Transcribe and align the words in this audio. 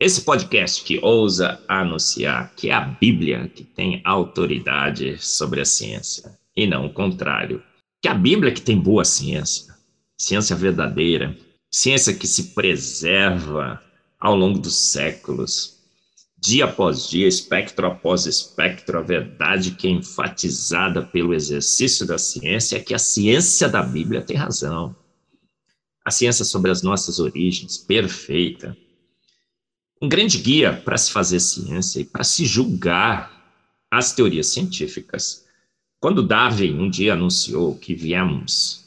Esse 0.00 0.22
podcast 0.22 0.82
que 0.82 0.98
ousa 1.04 1.62
anunciar 1.68 2.54
que 2.56 2.70
é 2.70 2.72
a 2.72 2.80
Bíblia 2.80 3.50
que 3.54 3.62
tem 3.62 4.00
autoridade 4.02 5.18
sobre 5.18 5.60
a 5.60 5.64
ciência 5.66 6.38
e 6.56 6.66
não 6.66 6.86
o 6.86 6.92
contrário. 6.94 7.62
Que 8.00 8.08
é 8.08 8.10
a 8.10 8.14
Bíblia 8.14 8.50
que 8.50 8.62
tem 8.62 8.80
boa 8.80 9.04
ciência, 9.04 9.74
ciência 10.16 10.56
verdadeira, 10.56 11.36
ciência 11.70 12.14
que 12.14 12.26
se 12.26 12.54
preserva 12.54 13.78
ao 14.18 14.34
longo 14.34 14.58
dos 14.58 14.74
séculos, 14.74 15.80
dia 16.38 16.64
após 16.64 17.06
dia, 17.06 17.28
espectro 17.28 17.86
após 17.86 18.24
espectro, 18.24 18.98
a 18.98 19.02
verdade 19.02 19.72
que 19.72 19.86
é 19.86 19.90
enfatizada 19.90 21.02
pelo 21.02 21.34
exercício 21.34 22.06
da 22.06 22.16
ciência 22.16 22.78
é 22.78 22.80
que 22.80 22.94
a 22.94 22.98
ciência 22.98 23.68
da 23.68 23.82
Bíblia 23.82 24.22
tem 24.22 24.38
razão. 24.38 24.96
A 26.02 26.10
ciência 26.10 26.46
sobre 26.46 26.70
as 26.70 26.82
nossas 26.82 27.18
origens, 27.18 27.76
perfeita. 27.76 28.74
Um 30.02 30.08
grande 30.08 30.38
guia 30.38 30.72
para 30.72 30.96
se 30.96 31.12
fazer 31.12 31.40
ciência 31.40 32.00
e 32.00 32.04
para 32.04 32.24
se 32.24 32.46
julgar 32.46 33.30
as 33.90 34.12
teorias 34.12 34.46
científicas. 34.46 35.44
Quando 36.00 36.26
Darwin 36.26 36.72
um 36.78 36.88
dia 36.88 37.12
anunciou 37.12 37.76
que 37.76 37.94
viemos 37.94 38.80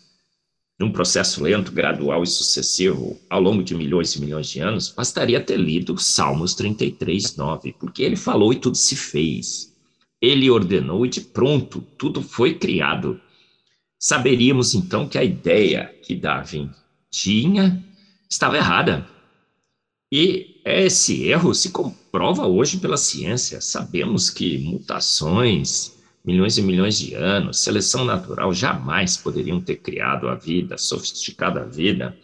num 0.79 0.91
processo 0.91 1.43
lento, 1.43 1.71
gradual 1.71 2.23
e 2.23 2.27
sucessivo 2.27 3.19
ao 3.29 3.39
longo 3.39 3.61
de 3.61 3.75
milhões 3.75 4.15
e 4.15 4.21
milhões 4.21 4.49
de 4.49 4.59
anos, 4.59 4.89
bastaria 4.89 5.39
ter 5.39 5.57
lido 5.57 5.99
Salmos 5.99 6.55
33, 6.55 7.35
9, 7.35 7.75
porque 7.79 8.01
ele 8.01 8.15
falou 8.15 8.51
e 8.51 8.55
tudo 8.55 8.75
se 8.75 8.95
fez. 8.95 9.71
Ele 10.19 10.49
ordenou 10.49 11.05
e 11.05 11.09
de 11.09 11.21
pronto 11.21 11.79
tudo 11.95 12.23
foi 12.23 12.55
criado. 12.55 13.21
Saberíamos 13.99 14.73
então 14.73 15.07
que 15.07 15.19
a 15.19 15.23
ideia 15.23 15.93
que 16.01 16.15
Darwin 16.15 16.71
tinha 17.11 17.85
estava 18.27 18.57
errada. 18.57 19.12
E 20.15 20.61
esse 20.63 21.27
erro 21.27 21.55
se 21.55 21.71
comprova 21.71 22.45
hoje 22.45 22.77
pela 22.77 22.97
ciência. 22.97 23.59
Sabemos 23.59 24.29
que 24.29 24.59
mutações, 24.59 25.97
milhões 26.23 26.55
e 26.55 26.61
milhões 26.61 26.99
de 26.99 27.15
anos, 27.15 27.63
seleção 27.63 28.05
natural 28.05 28.53
jamais 28.53 29.17
poderiam 29.17 29.59
ter 29.59 29.77
criado 29.77 30.29
a 30.29 30.35
vida, 30.35 30.77
sofisticado 30.77 31.57
a 31.57 31.63
vida, 31.63 32.15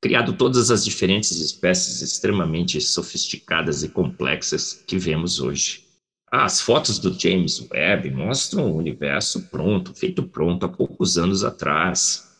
criado 0.00 0.32
todas 0.32 0.68
as 0.72 0.84
diferentes 0.84 1.30
espécies 1.40 2.02
extremamente 2.02 2.80
sofisticadas 2.80 3.84
e 3.84 3.88
complexas 3.88 4.82
que 4.84 4.98
vemos 4.98 5.38
hoje. 5.38 5.84
As 6.32 6.60
fotos 6.60 6.98
do 6.98 7.16
James 7.16 7.64
Webb 7.70 8.10
mostram 8.10 8.68
o 8.68 8.76
universo 8.76 9.42
pronto, 9.42 9.94
feito 9.94 10.24
pronto 10.24 10.66
há 10.66 10.68
poucos 10.68 11.16
anos 11.16 11.44
atrás. 11.44 12.32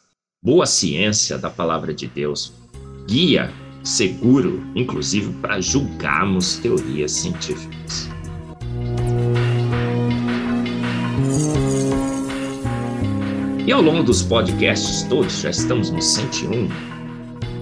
Boa 0.43 0.67
ciência 0.67 1.39
da 1.39 1.49
palavra 1.49 1.95
de 1.95 2.09
Deus, 2.09 2.53
guia 3.07 3.55
seguro, 3.89 4.63
inclusive 4.75 5.33
para 5.41 5.61
julgarmos 5.61 6.59
teorias 6.59 7.13
científicas. 7.13 8.11
E 13.67 13.73
ao 13.73 13.81
longo 13.81 14.03
dos 14.03 14.23
podcasts 14.23 15.05
todos, 15.05 15.41
já 15.41 15.51
estamos 15.51 15.91
no 15.91 16.03
101, 16.03 16.69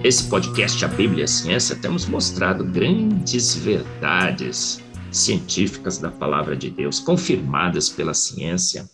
esse 0.03 0.29
podcast 0.29 0.83
A 0.83 0.87
Bíblia 0.89 1.21
e 1.21 1.23
a 1.23 1.27
Ciência, 1.27 1.75
temos 1.77 2.05
mostrado 2.05 2.65
grandes 2.65 3.55
verdades 3.55 4.83
científicas 5.11 5.97
da 5.97 6.11
palavra 6.11 6.55
de 6.57 6.69
Deus, 6.69 6.99
confirmadas 6.99 7.89
pela 7.89 8.13
ciência, 8.13 8.89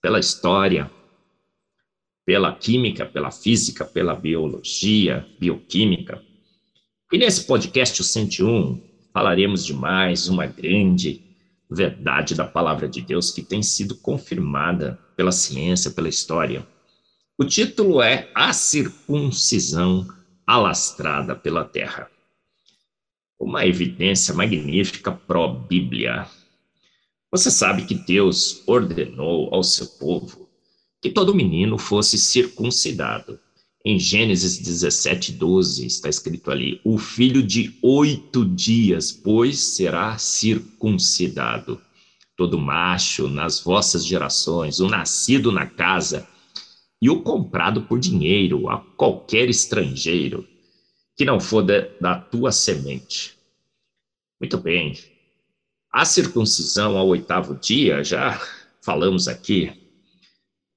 pela 0.00 0.20
história, 0.20 0.88
pela 2.24 2.54
química, 2.54 3.04
pela 3.04 3.32
física, 3.32 3.84
pela 3.84 4.14
biologia, 4.14 5.26
bioquímica. 5.38 6.22
E 7.12 7.18
nesse 7.18 7.44
podcast, 7.44 8.00
o 8.00 8.04
101, 8.04 8.82
falaremos 9.12 9.64
de 9.64 9.72
mais 9.72 10.28
uma 10.28 10.44
grande 10.44 11.22
verdade 11.70 12.34
da 12.34 12.44
palavra 12.44 12.88
de 12.88 13.00
Deus 13.00 13.30
que 13.30 13.42
tem 13.42 13.62
sido 13.62 13.94
confirmada 13.94 14.98
pela 15.16 15.30
ciência, 15.30 15.92
pela 15.92 16.08
história. 16.08 16.66
O 17.38 17.44
título 17.44 18.02
é 18.02 18.28
A 18.34 18.52
Circuncisão 18.52 20.08
Alastrada 20.44 21.36
pela 21.36 21.64
Terra. 21.64 22.10
Uma 23.38 23.64
evidência 23.64 24.34
magnífica 24.34 25.12
pró-Bíblia. 25.12 26.26
Você 27.30 27.52
sabe 27.52 27.84
que 27.84 27.94
Deus 27.94 28.64
ordenou 28.66 29.54
ao 29.54 29.62
seu 29.62 29.86
povo 29.86 30.48
que 31.00 31.10
todo 31.10 31.34
menino 31.34 31.78
fosse 31.78 32.18
circuncidado. 32.18 33.38
Em 33.88 34.00
Gênesis 34.00 34.58
17, 34.58 35.30
12, 35.34 35.86
está 35.86 36.08
escrito 36.08 36.50
ali: 36.50 36.80
O 36.82 36.98
filho 36.98 37.40
de 37.40 37.78
oito 37.80 38.44
dias, 38.44 39.12
pois, 39.12 39.60
será 39.60 40.18
circuncidado 40.18 41.80
todo 42.36 42.58
macho 42.58 43.28
nas 43.28 43.60
vossas 43.60 44.04
gerações, 44.04 44.80
o 44.80 44.88
nascido 44.88 45.52
na 45.52 45.66
casa 45.66 46.26
e 47.00 47.08
o 47.08 47.22
comprado 47.22 47.82
por 47.82 48.00
dinheiro 48.00 48.68
a 48.68 48.80
qualquer 48.80 49.48
estrangeiro 49.48 50.44
que 51.16 51.24
não 51.24 51.38
for 51.38 51.62
da, 51.62 51.86
da 52.00 52.18
tua 52.18 52.50
semente. 52.50 53.38
Muito 54.40 54.58
bem. 54.58 54.98
A 55.92 56.04
circuncisão 56.04 56.98
ao 56.98 57.06
oitavo 57.06 57.54
dia, 57.54 58.02
já 58.02 58.36
falamos 58.82 59.28
aqui 59.28 59.72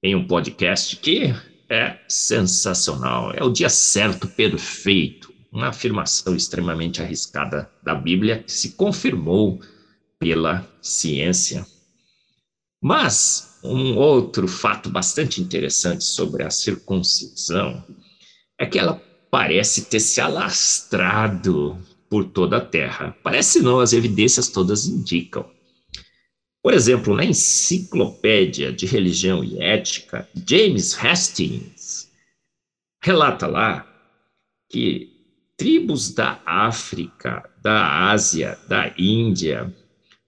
em 0.00 0.14
um 0.14 0.28
podcast 0.28 0.96
que 0.96 1.34
é 1.70 2.00
sensacional. 2.08 3.32
É 3.32 3.44
o 3.44 3.50
dia 3.50 3.68
certo, 3.68 4.26
perfeito. 4.26 5.32
Uma 5.52 5.68
afirmação 5.68 6.34
extremamente 6.34 7.00
arriscada 7.00 7.70
da 7.82 7.94
Bíblia 7.94 8.42
que 8.42 8.52
se 8.52 8.72
confirmou 8.72 9.60
pela 10.18 10.68
ciência. 10.82 11.64
Mas 12.82 13.58
um 13.62 13.96
outro 13.96 14.48
fato 14.48 14.90
bastante 14.90 15.40
interessante 15.40 16.04
sobre 16.04 16.42
a 16.42 16.50
circuncisão 16.50 17.84
é 18.58 18.66
que 18.66 18.78
ela 18.78 19.00
parece 19.30 19.82
ter 19.82 20.00
se 20.00 20.20
alastrado 20.20 21.78
por 22.08 22.24
toda 22.24 22.56
a 22.56 22.64
Terra. 22.64 23.16
Parece 23.22 23.60
não, 23.60 23.80
as 23.80 23.92
evidências 23.92 24.48
todas 24.48 24.86
indicam. 24.86 25.48
Por 26.62 26.74
exemplo, 26.74 27.14
na 27.14 27.24
Enciclopédia 27.24 28.72
de 28.72 28.86
Religião 28.86 29.42
e 29.42 29.58
Ética, 29.62 30.28
James 30.46 30.94
Hastings 31.02 32.10
relata 33.02 33.46
lá 33.46 33.86
que 34.70 35.10
tribos 35.56 36.12
da 36.14 36.40
África, 36.44 37.48
da 37.62 38.10
Ásia, 38.10 38.58
da 38.68 38.92
Índia, 38.98 39.74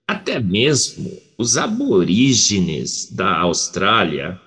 até 0.07 0.41
mesmo 0.41 1.11
os 1.39 1.57
aborígenes 1.57 3.11
da 3.11 3.39
Austrália 3.39 4.41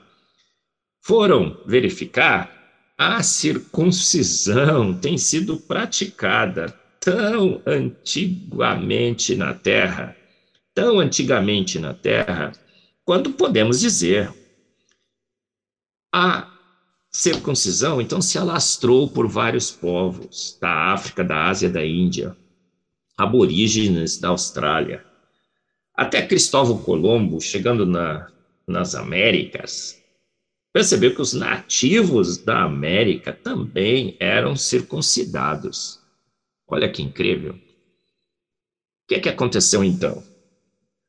foram 1.02 1.62
verificar 1.66 2.52
a 2.98 3.22
circuncisão 3.22 4.94
tem 4.94 5.18
sido 5.18 5.58
praticada 5.58 6.70
tão 7.00 7.62
antigamente 7.66 9.36
na 9.36 9.54
Terra, 9.54 10.16
tão 10.76 11.00
antigamente 11.00 11.80
na 11.80 11.94
Terra, 11.94 12.52
quando 13.06 13.32
podemos 13.32 13.80
dizer 13.80 14.32
a 16.14 16.52
circuncisão 17.12 18.02
então 18.02 18.22
se 18.22 18.38
alastrou 18.38 19.10
por 19.10 19.28
vários 19.28 19.72
povos 19.72 20.58
da 20.62 20.94
África, 20.94 21.24
da 21.24 21.48
Ásia, 21.48 21.70
da 21.70 21.84
Índia, 21.84 22.36
aborígenes 23.18 24.20
da 24.20 24.28
Austrália. 24.28 25.04
Até 25.94 26.28
Cristóvão 26.28 26.78
Colombo, 26.78 27.40
chegando 27.40 27.86
na, 27.86 28.30
nas 28.68 28.96
Américas, 28.96 29.98
percebeu 30.74 31.16
que 31.16 31.22
os 31.22 31.34
nativos 31.34 32.38
da 32.38 32.64
América 32.64 33.32
também 33.32 34.18
eram 34.20 34.58
circuncidados. 34.58 36.02
Olha 36.68 36.92
que 36.92 37.02
incrível. 37.02 37.54
O 37.54 39.08
que, 39.08 39.16
é 39.16 39.20
que 39.22 39.30
aconteceu 39.30 39.82
então? 39.82 40.35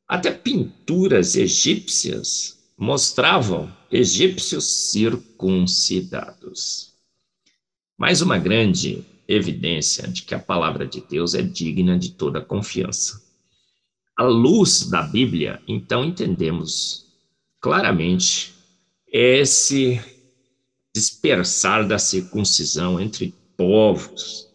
Até 0.08 0.31
pinturas 0.31 1.35
egípcias 1.35 2.56
mostravam 2.79 3.75
egípcios 3.91 4.93
circuncidados. 4.93 6.93
Mais 7.99 8.23
uma 8.23 8.38
grande 8.38 9.05
evidência 9.26 10.06
de 10.06 10.23
que 10.23 10.32
a 10.32 10.38
palavra 10.38 10.87
de 10.87 11.00
Deus 11.00 11.35
é 11.35 11.43
digna 11.43 11.99
de 11.99 12.12
toda 12.12 12.41
confiança. 12.41 13.20
À 14.17 14.23
luz 14.23 14.88
da 14.88 15.03
Bíblia, 15.03 15.61
então 15.67 16.05
entendemos 16.05 17.06
claramente 17.61 18.55
esse 19.09 20.00
dispersar 20.94 21.88
da 21.88 21.99
circuncisão 21.99 23.00
entre 23.00 23.35
povos, 23.56 24.47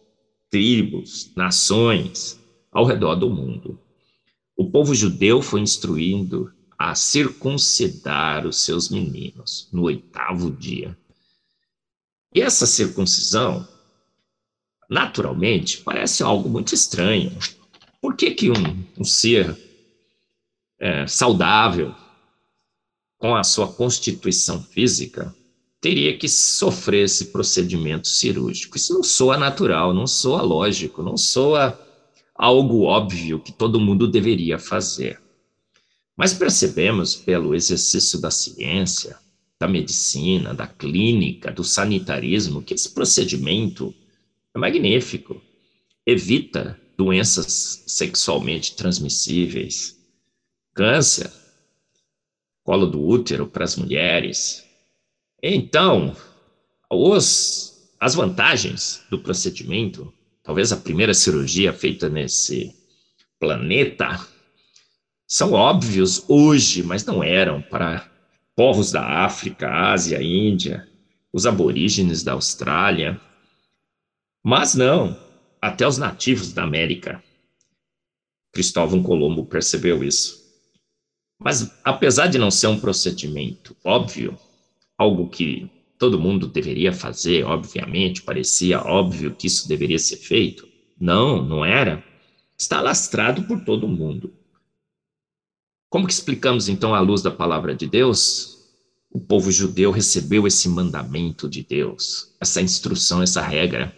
tribos, 0.48 1.30
nações 1.36 2.40
ao 2.70 2.86
redor 2.86 3.16
do 3.16 3.28
mundo. 3.28 3.81
O 4.56 4.70
povo 4.70 4.94
judeu 4.94 5.40
foi 5.40 5.60
instruindo 5.60 6.52
a 6.78 6.94
circuncidar 6.94 8.46
os 8.46 8.64
seus 8.64 8.88
meninos 8.88 9.68
no 9.72 9.82
oitavo 9.82 10.50
dia. 10.50 10.96
E 12.34 12.40
essa 12.40 12.66
circuncisão, 12.66 13.66
naturalmente, 14.88 15.78
parece 15.78 16.22
algo 16.22 16.48
muito 16.48 16.74
estranho. 16.74 17.36
Por 18.00 18.16
que, 18.16 18.32
que 18.32 18.50
um, 18.50 18.84
um 18.98 19.04
ser 19.04 19.56
é, 20.80 21.06
saudável, 21.06 21.94
com 23.18 23.36
a 23.36 23.44
sua 23.44 23.72
constituição 23.72 24.60
física, 24.62 25.32
teria 25.80 26.18
que 26.18 26.28
sofrer 26.28 27.04
esse 27.04 27.26
procedimento 27.26 28.08
cirúrgico? 28.08 28.76
Isso 28.76 28.94
não 28.94 29.04
soa 29.04 29.36
natural, 29.36 29.94
não 29.94 30.06
soa 30.06 30.42
lógico, 30.42 31.02
não 31.02 31.16
soa 31.16 31.78
algo 32.34 32.82
óbvio 32.82 33.40
que 33.40 33.52
todo 33.52 33.80
mundo 33.80 34.08
deveria 34.08 34.58
fazer. 34.58 35.20
Mas 36.16 36.34
percebemos 36.34 37.14
pelo 37.14 37.54
exercício 37.54 38.20
da 38.20 38.30
ciência, 38.30 39.18
da 39.58 39.68
medicina, 39.68 40.52
da 40.52 40.66
clínica, 40.66 41.50
do 41.50 41.64
sanitarismo, 41.64 42.62
que 42.62 42.74
esse 42.74 42.90
procedimento 42.90 43.94
é 44.54 44.58
magnífico. 44.58 45.40
Evita 46.04 46.78
doenças 46.96 47.84
sexualmente 47.86 48.74
transmissíveis, 48.74 49.96
câncer, 50.74 51.30
colo 52.64 52.86
do 52.86 53.00
útero 53.00 53.46
para 53.46 53.64
as 53.64 53.76
mulheres. 53.76 54.64
Então, 55.42 56.14
os, 56.90 57.88
as 57.98 58.14
vantagens 58.14 59.02
do 59.10 59.18
procedimento, 59.18 60.12
talvez 60.42 60.72
a 60.72 60.76
primeira 60.76 61.14
cirurgia 61.14 61.72
feita 61.72 62.08
nesse 62.08 62.74
planeta, 63.38 64.20
são 65.26 65.52
óbvios 65.52 66.24
hoje, 66.28 66.82
mas 66.82 67.04
não 67.04 67.24
eram 67.24 67.62
para 67.62 68.10
povos 68.54 68.92
da 68.92 69.24
África, 69.24 69.68
Ásia, 69.68 70.22
Índia, 70.22 70.86
os 71.32 71.46
aborígenes 71.46 72.22
da 72.22 72.32
Austrália. 72.32 73.20
Mas 74.44 74.74
não, 74.74 75.18
até 75.60 75.86
os 75.86 75.96
nativos 75.96 76.52
da 76.52 76.64
América. 76.64 77.22
Cristóvão 78.52 79.02
Colombo 79.02 79.46
percebeu 79.46 80.04
isso. 80.04 80.42
Mas, 81.38 81.72
apesar 81.82 82.26
de 82.26 82.38
não 82.38 82.50
ser 82.50 82.66
um 82.66 82.78
procedimento 82.78 83.74
óbvio, 83.82 84.38
algo 84.98 85.28
que 85.28 85.70
todo 86.02 86.18
mundo 86.18 86.48
deveria 86.48 86.92
fazer, 86.92 87.44
obviamente, 87.44 88.22
parecia 88.22 88.80
óbvio 88.80 89.36
que 89.36 89.46
isso 89.46 89.68
deveria 89.68 90.00
ser 90.00 90.16
feito, 90.16 90.66
não, 91.00 91.40
não 91.40 91.64
era, 91.64 92.02
está 92.58 92.80
lastrado 92.80 93.44
por 93.44 93.64
todo 93.64 93.86
mundo. 93.86 94.34
Como 95.88 96.04
que 96.04 96.12
explicamos 96.12 96.68
então 96.68 96.92
à 96.92 96.98
luz 96.98 97.22
da 97.22 97.30
palavra 97.30 97.72
de 97.72 97.86
Deus? 97.86 98.58
O 99.12 99.20
povo 99.20 99.52
judeu 99.52 99.92
recebeu 99.92 100.44
esse 100.44 100.68
mandamento 100.68 101.48
de 101.48 101.62
Deus, 101.62 102.34
essa 102.40 102.60
instrução, 102.60 103.22
essa 103.22 103.40
regra, 103.40 103.96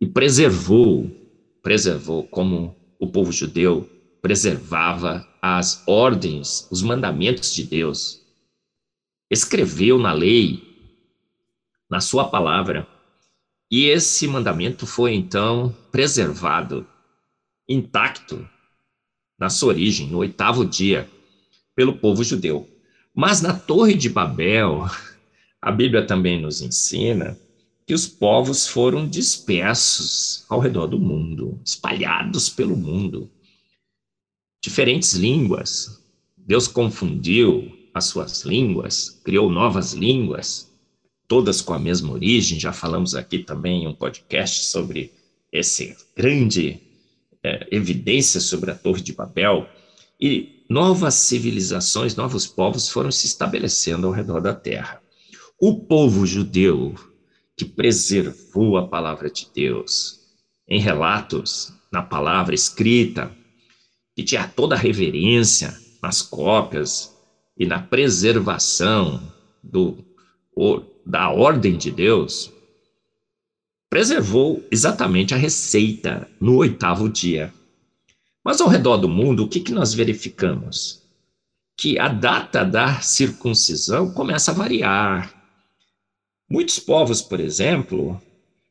e 0.00 0.06
preservou, 0.06 1.10
preservou 1.60 2.28
como 2.28 2.76
o 3.00 3.08
povo 3.08 3.32
judeu 3.32 3.90
preservava 4.22 5.26
as 5.42 5.82
ordens, 5.84 6.68
os 6.70 6.80
mandamentos 6.80 7.52
de 7.52 7.64
Deus. 7.64 8.20
Escreveu 9.28 9.98
na 9.98 10.12
lei, 10.12 10.67
na 11.88 12.00
sua 12.00 12.28
palavra, 12.28 12.86
e 13.70 13.86
esse 13.86 14.26
mandamento 14.26 14.86
foi 14.86 15.14
então 15.14 15.74
preservado, 15.92 16.86
intacto, 17.68 18.48
na 19.38 19.50
sua 19.50 19.68
origem, 19.68 20.08
no 20.08 20.18
oitavo 20.18 20.64
dia, 20.64 21.08
pelo 21.74 21.98
povo 21.98 22.24
judeu. 22.24 22.68
Mas 23.14 23.40
na 23.40 23.52
Torre 23.52 23.94
de 23.94 24.08
Babel, 24.08 24.86
a 25.60 25.70
Bíblia 25.70 26.06
também 26.06 26.40
nos 26.40 26.60
ensina 26.60 27.38
que 27.86 27.94
os 27.94 28.06
povos 28.06 28.66
foram 28.66 29.08
dispersos 29.08 30.44
ao 30.48 30.60
redor 30.60 30.86
do 30.86 30.98
mundo, 30.98 31.60
espalhados 31.64 32.48
pelo 32.48 32.76
mundo. 32.76 33.30
Diferentes 34.62 35.14
línguas. 35.14 36.02
Deus 36.36 36.66
confundiu 36.68 37.70
as 37.94 38.06
suas 38.06 38.44
línguas, 38.44 39.20
criou 39.24 39.50
novas 39.50 39.92
línguas, 39.92 40.67
todas 41.28 41.60
com 41.60 41.74
a 41.74 41.78
mesma 41.78 42.12
origem. 42.12 42.58
Já 42.58 42.72
falamos 42.72 43.14
aqui 43.14 43.38
também 43.38 43.84
em 43.84 43.86
um 43.86 43.94
podcast 43.94 44.64
sobre 44.64 45.12
esse 45.52 45.96
grande 46.16 46.80
é, 47.44 47.68
evidências 47.70 48.44
sobre 48.44 48.70
a 48.70 48.74
Torre 48.74 49.02
de 49.02 49.12
Babel 49.12 49.68
e 50.20 50.64
novas 50.68 51.14
civilizações, 51.14 52.16
novos 52.16 52.46
povos 52.46 52.88
foram 52.88 53.10
se 53.10 53.26
estabelecendo 53.26 54.06
ao 54.06 54.12
redor 54.12 54.40
da 54.40 54.54
terra. 54.54 55.00
O 55.60 55.80
povo 55.80 56.26
judeu 56.26 56.94
que 57.56 57.64
preservou 57.64 58.76
a 58.76 58.86
palavra 58.86 59.30
de 59.30 59.48
Deus 59.54 60.20
em 60.68 60.80
relatos, 60.80 61.72
na 61.90 62.02
palavra 62.02 62.54
escrita, 62.54 63.34
que 64.14 64.22
tinha 64.22 64.46
toda 64.46 64.74
a 64.74 64.78
reverência 64.78 65.76
nas 66.02 66.22
cópias 66.22 67.16
e 67.56 67.66
na 67.66 67.80
preservação 67.80 69.32
do, 69.62 70.04
da 71.08 71.30
ordem 71.30 71.78
de 71.78 71.90
Deus, 71.90 72.52
preservou 73.88 74.62
exatamente 74.70 75.32
a 75.32 75.38
receita 75.38 76.28
no 76.38 76.56
oitavo 76.56 77.08
dia. 77.08 77.50
Mas 78.44 78.60
ao 78.60 78.68
redor 78.68 78.98
do 78.98 79.08
mundo, 79.08 79.44
o 79.44 79.48
que, 79.48 79.60
que 79.60 79.72
nós 79.72 79.94
verificamos? 79.94 81.02
Que 81.78 81.98
a 81.98 82.08
data 82.08 82.62
da 82.62 83.00
circuncisão 83.00 84.12
começa 84.12 84.50
a 84.50 84.54
variar. 84.54 85.34
Muitos 86.46 86.78
povos, 86.78 87.22
por 87.22 87.40
exemplo, 87.40 88.20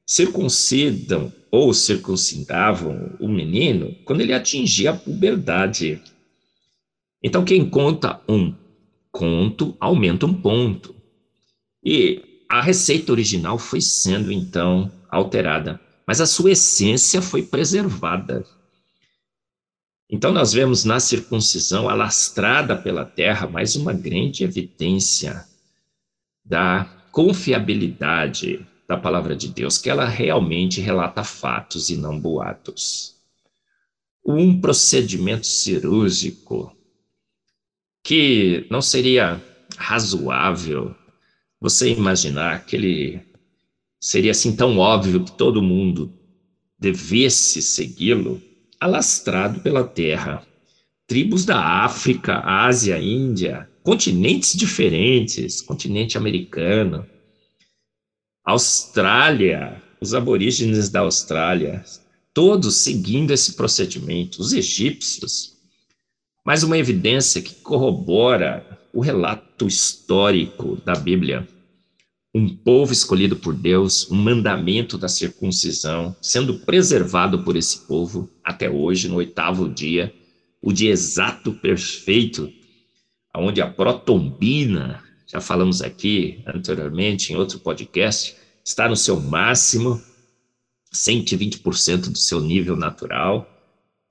circuncidam 0.06 1.33
ou 1.50 1.74
circuncidavam 1.74 3.16
o 3.19 3.28
menino 3.28 3.95
quando 4.06 4.22
ele 4.22 4.33
atingia 4.33 4.92
a 4.92 4.95
puberdade. 4.95 6.00
Então, 7.24 7.44
quem 7.44 7.68
conta 7.68 8.22
um 8.30 8.54
conto 9.12 9.76
aumenta 9.80 10.28
um 10.28 10.33
ponto. 10.35 10.95
E 11.83 12.27
a 12.49 12.61
receita 12.61 13.11
original 13.11 13.57
foi 13.57 13.81
sendo, 13.81 14.31
então, 14.31 14.92
alterada, 15.09 15.80
mas 16.06 16.21
a 16.21 16.25
sua 16.25 16.51
essência 16.51 17.21
foi 17.21 17.44
preservada. 17.44 18.45
Então, 20.09 20.31
nós 20.31 20.54
vemos 20.54 20.85
na 20.85 20.99
circuncisão, 20.99 21.89
alastrada 21.89 22.77
pela 22.77 23.04
terra, 23.04 23.47
mais 23.47 23.75
uma 23.75 23.92
grande 23.92 24.44
evidência 24.44 25.45
da 26.45 26.85
confiabilidade 27.11 28.66
da 28.87 28.95
palavra 28.95 29.35
de 29.35 29.49
Deus, 29.49 29.77
que 29.77 29.89
ela 29.89 30.06
realmente 30.06 30.80
relata 30.80 31.23
fatos 31.25 31.89
e 31.89 31.97
não 31.97 32.18
boatos. 32.18 33.16
Um 34.25 34.61
procedimento 34.61 35.45
cirúrgico 35.45 36.73
que 38.01 38.66
não 38.69 38.81
seria 38.81 39.44
razoável 39.75 40.95
você 41.59 41.92
imaginar 41.92 42.66
que 42.66 42.76
ele 42.76 43.21
seria 43.99 44.31
assim 44.31 44.56
tão 44.56 44.78
óbvio 44.78 45.23
que 45.23 45.31
todo 45.31 45.61
mundo 45.61 46.14
devesse 46.80 47.61
segui-lo, 47.61 48.42
alastrado 48.80 49.59
pela 49.61 49.83
terra. 49.83 50.45
Tribos 51.07 51.45
da 51.45 51.59
África, 51.83 52.42
Ásia, 52.45 52.99
Índia, 52.99 53.69
continentes 53.83 54.56
diferentes, 54.56 55.61
continente 55.61 56.18
americano, 56.18 57.07
Austrália, 58.45 59.81
os 59.99 60.14
aborígenes 60.14 60.90
da 60.90 61.02
Austrália, 61.02 61.83
todos 62.33 62.78
seguindo 62.78 63.31
esse 63.31 63.54
procedimento, 63.54 64.42
os 64.42 64.54
egípcios. 64.54 65.57
Mais 66.45 66.64
uma 66.64 66.78
evidência 66.78 67.42
que 67.42 67.56
corrobora 67.56 68.80
o 68.97 68.99
relato 68.99 69.68
histórico 69.68 70.81
da 70.83 70.95
Bíblia 70.95 71.47
um 72.33 72.49
povo 72.49 72.92
escolhido 72.92 73.35
por 73.35 73.54
Deus, 73.54 74.09
um 74.09 74.16
mandamento 74.16 74.97
da 74.97 75.07
circuncisão, 75.07 76.16
sendo 76.19 76.61
preservado 76.61 77.44
por 77.44 77.56
esse 77.56 77.85
povo 77.85 78.27
até 78.44 78.68
hoje, 78.68 79.07
no 79.07 79.18
oitavo 79.18 79.69
dia, 79.69 80.11
o 80.59 80.73
dia 80.73 80.89
exato, 80.89 81.54
perfeito, 81.54 82.51
onde 83.35 83.61
a 83.61 83.68
protombina, 83.68 85.04
já 85.27 85.39
falamos 85.39 85.83
aqui 85.83 86.42
anteriormente 86.47 87.31
em 87.31 87.35
outro 87.35 87.59
podcast, 87.59 88.35
está 88.66 88.89
no 88.89 88.95
seu 88.95 89.19
máximo, 89.19 90.01
120% 90.92 92.09
do 92.09 92.18
seu 92.18 92.42
nível 92.42 92.75
natural, 92.75 93.47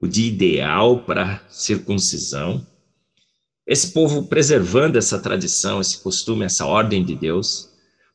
o 0.01 0.07
dia 0.07 0.29
ideal 0.29 1.01
para 1.01 1.43
circuncisão. 1.49 2.65
Esse 3.67 3.93
povo 3.93 4.27
preservando 4.27 4.97
essa 4.97 5.19
tradição, 5.19 5.81
esse 5.81 5.99
costume, 5.99 6.45
essa 6.45 6.65
ordem 6.65 7.05
de 7.05 7.15
Deus. 7.15 7.71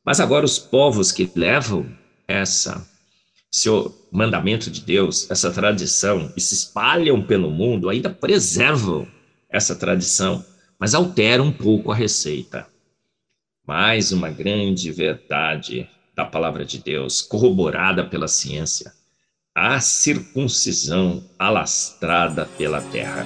Mas 0.06 0.20
agora 0.20 0.46
os 0.46 0.58
povos 0.58 1.12
que 1.12 1.30
levam 1.36 1.86
essa 2.28 2.88
mandamento 4.12 4.72
de 4.72 4.82
Deus, 4.82 5.30
essa 5.30 5.52
tradição 5.52 6.32
e 6.38 6.42
se 6.42 6.54
espalham 6.54 7.22
pelo 7.22 7.52
mundo, 7.52 7.90
ainda 7.90 8.10
preservam 8.10 9.08
essa 9.50 9.76
tradição, 9.76 10.44
mas 10.80 10.94
alteram 10.94 11.48
um 11.48 11.52
pouco 11.52 11.92
a 11.92 11.96
receita. 11.96 12.66
Mais 13.68 14.12
uma 14.12 14.30
grande 14.30 14.92
verdade 14.92 15.90
da 16.16 16.26
palavra 16.26 16.66
de 16.66 16.80
Deus, 16.80 17.22
corroborada 17.22 18.06
pela 18.06 18.28
ciência, 18.28 18.94
a 19.54 19.80
circuncisão 19.82 21.24
alastrada 21.38 22.46
pela 22.58 22.82
terra. 22.82 23.26